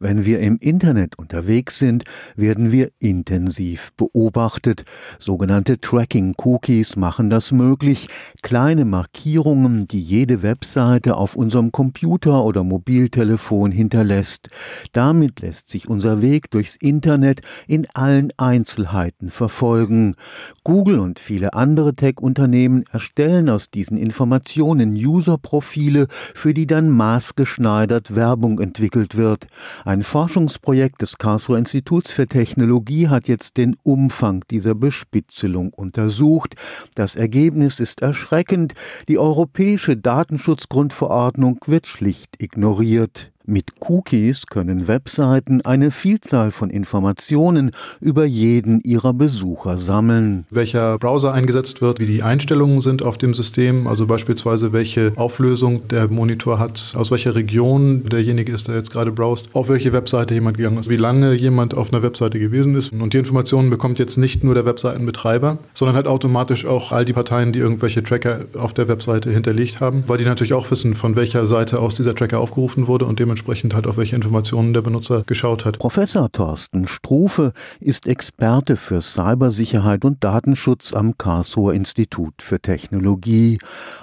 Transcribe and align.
Wenn 0.00 0.24
wir 0.24 0.38
im 0.38 0.58
Internet 0.60 1.18
unterwegs 1.18 1.80
sind, 1.80 2.04
werden 2.36 2.70
wir 2.70 2.90
intensiv 3.00 3.90
beobachtet. 3.96 4.84
Sogenannte 5.18 5.80
Tracking-Cookies 5.80 6.94
machen 6.94 7.30
das 7.30 7.50
möglich. 7.50 8.06
Kleine 8.40 8.84
Markierungen, 8.84 9.88
die 9.88 10.00
jede 10.00 10.44
Webseite 10.44 11.16
auf 11.16 11.34
unserem 11.34 11.72
Computer 11.72 12.44
oder 12.44 12.62
Mobiltelefon 12.62 13.72
hinterlässt. 13.72 14.50
Damit 14.92 15.40
lässt 15.40 15.68
sich 15.68 15.88
unser 15.88 16.22
Weg 16.22 16.48
durchs 16.52 16.76
Internet 16.76 17.40
in 17.66 17.88
allen 17.94 18.32
Einzelheiten 18.36 19.30
verfolgen. 19.30 20.14
Google 20.62 21.00
und 21.00 21.18
viele 21.18 21.54
andere 21.54 21.96
Tech-Unternehmen 21.96 22.84
erstellen 22.92 23.50
aus 23.50 23.68
diesen 23.68 23.96
Informationen 23.96 24.92
User-Profile, 24.92 26.06
für 26.08 26.54
die 26.54 26.68
dann 26.68 26.88
maßgeschneidert 26.88 28.14
Werbung 28.14 28.60
entwickelt 28.60 29.16
wird. 29.16 29.48
Ein 29.88 30.02
Forschungsprojekt 30.02 31.00
des 31.00 31.16
Karlsruher 31.16 31.56
Instituts 31.56 32.10
für 32.10 32.26
Technologie 32.26 33.08
hat 33.08 33.26
jetzt 33.26 33.56
den 33.56 33.74
Umfang 33.84 34.44
dieser 34.50 34.74
Bespitzelung 34.74 35.72
untersucht. 35.72 36.56
Das 36.94 37.16
Ergebnis 37.16 37.80
ist 37.80 38.02
erschreckend. 38.02 38.74
Die 39.08 39.16
europäische 39.16 39.96
Datenschutzgrundverordnung 39.96 41.60
wird 41.64 41.86
schlicht 41.86 42.34
ignoriert. 42.42 43.32
Mit 43.50 43.72
Cookies 43.80 44.44
können 44.44 44.88
Webseiten 44.88 45.62
eine 45.62 45.90
Vielzahl 45.90 46.50
von 46.50 46.68
Informationen 46.68 47.70
über 47.98 48.26
jeden 48.26 48.78
ihrer 48.84 49.14
Besucher 49.14 49.78
sammeln. 49.78 50.44
Welcher 50.50 50.98
Browser 50.98 51.32
eingesetzt 51.32 51.80
wird, 51.80 51.98
wie 51.98 52.04
die 52.04 52.22
Einstellungen 52.22 52.82
sind 52.82 53.02
auf 53.02 53.16
dem 53.16 53.32
System, 53.32 53.86
also 53.86 54.06
beispielsweise 54.06 54.74
welche 54.74 55.14
Auflösung 55.16 55.88
der 55.88 56.08
Monitor 56.08 56.58
hat, 56.58 56.92
aus 56.94 57.10
welcher 57.10 57.34
Region 57.34 58.04
derjenige 58.04 58.52
ist, 58.52 58.68
der 58.68 58.74
jetzt 58.74 58.92
gerade 58.92 59.12
browst, 59.12 59.48
auf 59.54 59.70
welche 59.70 59.94
Webseite 59.94 60.34
jemand 60.34 60.58
gegangen 60.58 60.76
ist, 60.76 60.90
wie 60.90 60.96
lange 60.96 61.32
jemand 61.32 61.72
auf 61.72 61.90
einer 61.90 62.02
Webseite 62.02 62.38
gewesen 62.38 62.74
ist. 62.74 62.92
Und 62.92 63.14
die 63.14 63.18
Informationen 63.18 63.70
bekommt 63.70 63.98
jetzt 63.98 64.18
nicht 64.18 64.44
nur 64.44 64.56
der 64.56 64.66
Webseitenbetreiber, 64.66 65.56
sondern 65.72 65.96
halt 65.96 66.06
automatisch 66.06 66.66
auch 66.66 66.92
all 66.92 67.06
die 67.06 67.14
Parteien, 67.14 67.54
die 67.54 67.60
irgendwelche 67.60 68.02
Tracker 68.02 68.40
auf 68.58 68.74
der 68.74 68.88
Webseite 68.88 69.30
hinterlegt 69.30 69.80
haben, 69.80 70.04
weil 70.06 70.18
die 70.18 70.26
natürlich 70.26 70.52
auch 70.52 70.70
wissen, 70.70 70.92
von 70.92 71.16
welcher 71.16 71.46
Seite 71.46 71.78
aus 71.78 71.94
dieser 71.94 72.14
Tracker 72.14 72.40
aufgerufen 72.40 72.88
wurde 72.88 73.06
und 73.06 73.18
dementsprechend 73.18 73.37
dementsprechend 73.38 73.74
halt 73.74 73.86
auf 73.86 73.96
welche 73.96 74.16
Informationen 74.16 74.72
der 74.72 74.82
Benutzer 74.82 75.22
geschaut 75.24 75.64
hat. 75.64 75.78
Professor 75.78 76.30
Thorsten 76.30 76.88
Strufe 76.88 77.52
ist 77.78 78.06
Experte 78.06 78.76
für 78.76 79.00
Cybersicherheit 79.00 80.04
und 80.04 80.24
Datenschutz 80.24 80.92
am 80.92 81.16
Karlsruher 81.16 81.74
Institut 81.74 82.42
für 82.42 82.60
Technologie. 82.60 83.58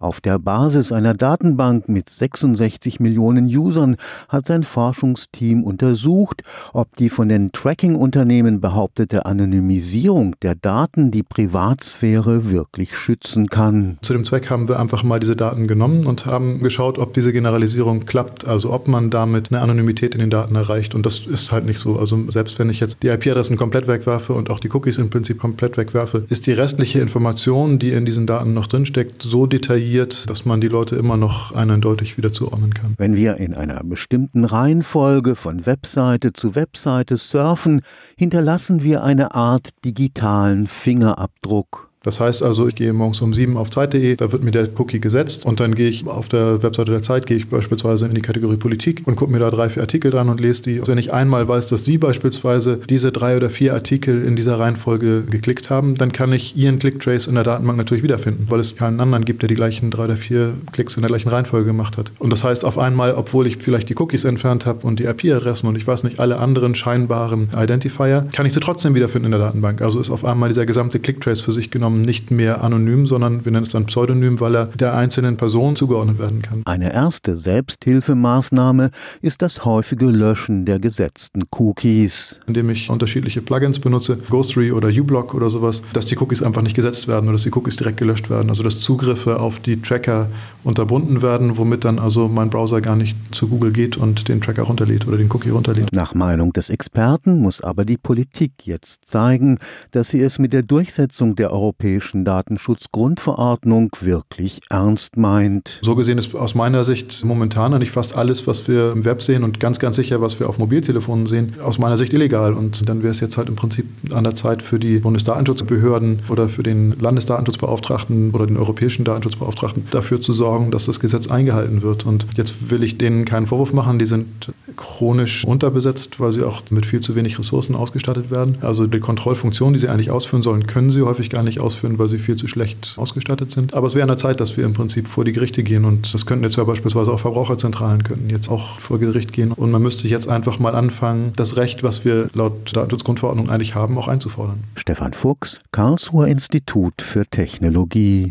Auf 0.00 0.20
der 0.20 0.38
Basis 0.38 0.92
einer 0.92 1.12
Datenbank 1.12 1.88
mit 1.88 2.08
66 2.08 3.00
Millionen 3.00 3.46
Usern 3.46 3.96
hat 4.28 4.46
sein 4.46 4.62
Forschungsteam 4.62 5.62
untersucht, 5.62 6.42
ob 6.72 6.94
die 6.94 7.10
von 7.10 7.28
den 7.28 7.52
Tracking-Unternehmen 7.52 8.60
behauptete 8.62 9.26
Anonymisierung 9.26 10.36
der 10.40 10.54
Daten 10.54 11.10
die 11.10 11.22
Privatsphäre 11.22 12.50
wirklich 12.50 12.96
schützen 12.96 13.48
kann. 13.48 13.98
Zu 14.00 14.14
dem 14.14 14.24
Zweck 14.24 14.48
haben 14.48 14.68
wir 14.68 14.80
einfach 14.80 15.02
mal 15.02 15.20
diese 15.20 15.36
Daten 15.36 15.68
genommen 15.68 16.06
und 16.06 16.24
haben 16.24 16.60
geschaut, 16.60 16.98
ob 16.98 17.12
diese 17.12 17.32
Generalisierung 17.32 18.06
klappt, 18.06 18.46
also 18.46 18.72
ob 18.72 18.88
man 18.88 19.10
damit 19.18 19.50
eine 19.50 19.60
Anonymität 19.60 20.14
in 20.14 20.20
den 20.20 20.30
Daten 20.30 20.54
erreicht. 20.54 20.94
Und 20.94 21.04
das 21.04 21.26
ist 21.26 21.50
halt 21.50 21.66
nicht 21.66 21.78
so. 21.78 21.98
Also 21.98 22.30
selbst 22.30 22.58
wenn 22.58 22.70
ich 22.70 22.78
jetzt 22.78 22.98
die 23.02 23.08
IP-Adressen 23.08 23.56
komplett 23.56 23.88
wegwerfe 23.88 24.32
und 24.32 24.48
auch 24.48 24.60
die 24.60 24.70
Cookies 24.70 24.98
im 24.98 25.10
Prinzip 25.10 25.38
komplett 25.38 25.76
wegwerfe, 25.76 26.24
ist 26.28 26.46
die 26.46 26.52
restliche 26.52 27.00
Information, 27.00 27.78
die 27.78 27.90
in 27.90 28.04
diesen 28.06 28.26
Daten 28.26 28.54
noch 28.54 28.68
drinsteckt, 28.68 29.22
so 29.22 29.46
detailliert, 29.46 30.30
dass 30.30 30.44
man 30.44 30.60
die 30.60 30.68
Leute 30.68 30.96
immer 30.96 31.16
noch 31.16 31.52
eindeutig 31.52 32.16
wieder 32.16 32.32
zuordnen 32.32 32.74
kann. 32.74 32.94
Wenn 32.96 33.16
wir 33.16 33.38
in 33.38 33.54
einer 33.54 33.82
bestimmten 33.82 34.44
Reihenfolge 34.44 35.34
von 35.34 35.66
Webseite 35.66 36.32
zu 36.32 36.54
Webseite 36.54 37.16
surfen, 37.16 37.82
hinterlassen 38.16 38.84
wir 38.84 39.02
eine 39.02 39.34
Art 39.34 39.70
digitalen 39.84 40.66
Fingerabdruck. 40.66 41.87
Das 42.02 42.20
heißt 42.20 42.42
also, 42.42 42.68
ich 42.68 42.74
gehe 42.74 42.92
morgens 42.92 43.20
um 43.20 43.34
sieben 43.34 43.56
auf 43.56 43.70
Zeit.de, 43.70 44.16
da 44.16 44.30
wird 44.32 44.44
mir 44.44 44.52
der 44.52 44.68
Cookie 44.78 45.00
gesetzt 45.00 45.44
und 45.44 45.60
dann 45.60 45.74
gehe 45.74 45.88
ich 45.88 46.06
auf 46.06 46.28
der 46.28 46.62
Webseite 46.62 46.92
der 46.92 47.02
Zeit, 47.02 47.26
gehe 47.26 47.36
ich 47.36 47.48
beispielsweise 47.48 48.06
in 48.06 48.14
die 48.14 48.20
Kategorie 48.20 48.56
Politik 48.56 49.02
und 49.04 49.16
gucke 49.16 49.32
mir 49.32 49.40
da 49.40 49.50
drei, 49.50 49.68
vier 49.68 49.82
Artikel 49.82 50.10
dran 50.10 50.28
und 50.28 50.40
lese 50.40 50.62
die. 50.62 50.86
Wenn 50.86 50.98
ich 50.98 51.12
einmal 51.12 51.48
weiß, 51.48 51.66
dass 51.66 51.84
Sie 51.84 51.98
beispielsweise 51.98 52.80
diese 52.88 53.10
drei 53.10 53.36
oder 53.36 53.50
vier 53.50 53.74
Artikel 53.74 54.24
in 54.24 54.36
dieser 54.36 54.58
Reihenfolge 54.58 55.24
geklickt 55.24 55.70
haben, 55.70 55.94
dann 55.96 56.12
kann 56.12 56.32
ich 56.32 56.56
Ihren 56.56 56.78
Clicktrace 56.78 57.26
in 57.26 57.34
der 57.34 57.44
Datenbank 57.44 57.78
natürlich 57.78 58.04
wiederfinden, 58.04 58.46
weil 58.48 58.60
es 58.60 58.76
keinen 58.76 59.00
anderen 59.00 59.24
gibt, 59.24 59.42
der 59.42 59.48
die 59.48 59.56
gleichen 59.56 59.90
drei 59.90 60.04
oder 60.04 60.16
vier 60.16 60.54
Klicks 60.72 60.96
in 60.96 61.02
der 61.02 61.08
gleichen 61.08 61.28
Reihenfolge 61.28 61.66
gemacht 61.66 61.96
hat. 61.96 62.12
Und 62.18 62.30
das 62.30 62.44
heißt 62.44 62.64
auf 62.64 62.78
einmal, 62.78 63.14
obwohl 63.14 63.46
ich 63.46 63.58
vielleicht 63.58 63.88
die 63.88 63.96
Cookies 63.98 64.24
entfernt 64.24 64.66
habe 64.66 64.86
und 64.86 65.00
die 65.00 65.04
IP-Adressen 65.04 65.68
und 65.68 65.76
ich 65.76 65.86
weiß 65.86 66.04
nicht, 66.04 66.20
alle 66.20 66.38
anderen 66.38 66.74
scheinbaren 66.74 67.50
Identifier, 67.56 68.28
kann 68.32 68.46
ich 68.46 68.52
sie 68.52 68.60
trotzdem 68.60 68.94
wiederfinden 68.94 69.26
in 69.26 69.32
der 69.32 69.40
Datenbank. 69.40 69.82
Also 69.82 69.98
ist 70.00 70.10
auf 70.10 70.24
einmal 70.24 70.48
dieser 70.48 70.64
gesamte 70.64 71.00
Clicktrace 71.00 71.40
für 71.40 71.52
sich 71.52 71.70
genommen 71.88 72.02
nicht 72.02 72.30
mehr 72.30 72.62
anonym, 72.62 73.06
sondern 73.06 73.44
wir 73.44 73.52
nennen 73.52 73.64
es 73.64 73.72
dann 73.72 73.86
Pseudonym, 73.86 74.40
weil 74.40 74.54
er 74.54 74.66
der 74.66 74.94
einzelnen 74.94 75.36
Person 75.36 75.74
zugeordnet 75.74 76.18
werden 76.18 76.42
kann. 76.42 76.62
Eine 76.66 76.92
erste 76.92 77.38
Selbsthilfemaßnahme 77.38 78.90
ist 79.22 79.40
das 79.40 79.64
häufige 79.64 80.06
Löschen 80.06 80.66
der 80.66 80.78
gesetzten 80.78 81.44
Cookies. 81.56 82.40
Indem 82.46 82.68
ich 82.70 82.90
unterschiedliche 82.90 83.40
Plugins 83.40 83.78
benutze, 83.78 84.18
Ghostery 84.28 84.72
oder 84.72 84.88
uBlock 84.88 85.34
oder 85.34 85.48
sowas, 85.48 85.82
dass 85.94 86.06
die 86.06 86.18
Cookies 86.18 86.42
einfach 86.42 86.62
nicht 86.62 86.76
gesetzt 86.76 87.08
werden 87.08 87.24
oder 87.24 87.34
dass 87.34 87.44
die 87.44 87.52
Cookies 87.54 87.76
direkt 87.76 87.96
gelöscht 87.96 88.28
werden. 88.28 88.50
Also 88.50 88.62
dass 88.62 88.80
Zugriffe 88.80 89.40
auf 89.40 89.58
die 89.58 89.80
Tracker 89.80 90.28
unterbunden 90.64 91.22
werden, 91.22 91.56
womit 91.56 91.84
dann 91.84 91.98
also 91.98 92.28
mein 92.28 92.50
Browser 92.50 92.82
gar 92.82 92.96
nicht 92.96 93.16
zu 93.34 93.48
Google 93.48 93.72
geht 93.72 93.96
und 93.96 94.28
den 94.28 94.42
Tracker 94.42 94.64
runterlädt 94.64 95.06
oder 95.08 95.16
den 95.16 95.30
Cookie 95.32 95.50
runterlädt. 95.50 95.92
Nach 95.92 96.14
Meinung 96.14 96.52
des 96.52 96.68
Experten 96.68 97.40
muss 97.40 97.62
aber 97.62 97.86
die 97.86 97.96
Politik 97.96 98.52
jetzt 98.64 99.06
zeigen, 99.06 99.58
dass 99.92 100.08
sie 100.08 100.20
es 100.20 100.38
mit 100.38 100.52
der 100.52 100.62
Durchsetzung 100.62 101.34
der 101.34 101.52
europäischen 101.52 101.77
Datenschutzgrundverordnung 101.78 103.90
wirklich 104.00 104.60
ernst 104.68 105.16
meint. 105.16 105.80
So 105.82 105.94
gesehen 105.94 106.18
ist 106.18 106.34
aus 106.34 106.54
meiner 106.54 106.84
Sicht 106.84 107.24
momentan 107.24 107.78
nicht 107.78 107.92
fast 107.92 108.16
alles, 108.16 108.46
was 108.46 108.66
wir 108.66 108.92
im 108.92 109.04
Web 109.04 109.22
sehen 109.22 109.44
und 109.44 109.60
ganz, 109.60 109.78
ganz 109.78 109.96
sicher, 109.96 110.20
was 110.20 110.40
wir 110.40 110.48
auf 110.48 110.58
Mobiltelefonen 110.58 111.26
sehen, 111.26 111.54
aus 111.62 111.78
meiner 111.78 111.96
Sicht 111.96 112.12
illegal. 112.12 112.54
Und 112.54 112.88
dann 112.88 113.02
wäre 113.02 113.12
es 113.12 113.20
jetzt 113.20 113.36
halt 113.36 113.48
im 113.48 113.56
Prinzip 113.56 113.86
an 114.10 114.24
der 114.24 114.34
Zeit 114.34 114.62
für 114.62 114.78
die 114.78 114.98
Bundesdatenschutzbehörden 114.98 116.20
oder 116.28 116.48
für 116.48 116.62
den 116.62 116.98
Landesdatenschutzbeauftragten 116.98 118.32
oder 118.32 118.46
den 118.46 118.56
europäischen 118.56 119.04
Datenschutzbeauftragten 119.04 119.86
dafür 119.90 120.20
zu 120.20 120.32
sorgen, 120.32 120.70
dass 120.70 120.84
das 120.84 121.00
Gesetz 121.00 121.28
eingehalten 121.28 121.82
wird. 121.82 122.06
Und 122.06 122.26
jetzt 122.36 122.70
will 122.70 122.82
ich 122.82 122.98
denen 122.98 123.24
keinen 123.24 123.46
Vorwurf 123.46 123.72
machen, 123.72 123.98
die 123.98 124.06
sind 124.06 124.52
chronisch 124.76 125.44
unterbesetzt, 125.44 126.20
weil 126.20 126.32
sie 126.32 126.42
auch 126.42 126.62
mit 126.70 126.86
viel 126.86 127.00
zu 127.00 127.14
wenig 127.14 127.38
Ressourcen 127.38 127.74
ausgestattet 127.74 128.30
werden. 128.30 128.58
Also 128.60 128.86
die 128.86 129.00
Kontrollfunktion, 129.00 129.72
die 129.72 129.78
sie 129.78 129.88
eigentlich 129.88 130.10
ausführen 130.10 130.42
sollen, 130.42 130.66
können 130.66 130.90
sie 130.90 131.02
häufig 131.02 131.30
gar 131.30 131.42
nicht 131.42 131.60
ausführen, 131.68 131.98
weil 131.98 132.08
sie 132.08 132.18
viel 132.18 132.36
zu 132.36 132.48
schlecht 132.48 132.94
ausgestattet 132.96 133.52
sind. 133.52 133.74
Aber 133.74 133.86
es 133.86 133.94
wäre 133.94 134.02
an 134.02 134.08
der 134.08 134.16
Zeit, 134.16 134.40
dass 134.40 134.56
wir 134.56 134.64
im 134.64 134.72
Prinzip 134.72 135.06
vor 135.06 135.24
die 135.24 135.32
Gerichte 135.32 135.62
gehen 135.62 135.84
und 135.84 136.12
das 136.12 136.26
könnten 136.26 136.44
jetzt 136.44 136.56
ja 136.56 136.64
beispielsweise 136.64 137.12
auch 137.12 137.20
Verbraucherzentralen 137.20 138.02
könnten 138.02 138.30
jetzt 138.30 138.48
auch 138.48 138.80
vor 138.80 138.98
Gericht 138.98 139.32
gehen 139.32 139.52
und 139.52 139.70
man 139.70 139.82
müsste 139.82 140.08
jetzt 140.08 140.28
einfach 140.28 140.58
mal 140.58 140.74
anfangen, 140.74 141.32
das 141.36 141.56
Recht, 141.56 141.82
was 141.82 142.04
wir 142.04 142.30
laut 142.32 142.74
Datenschutzgrundverordnung 142.74 143.50
eigentlich 143.50 143.74
haben, 143.74 143.98
auch 143.98 144.08
einzufordern. 144.08 144.64
Stefan 144.74 145.12
Fuchs, 145.12 145.60
Karlsruher 145.72 146.26
Institut 146.26 147.02
für 147.02 147.26
Technologie. 147.26 148.26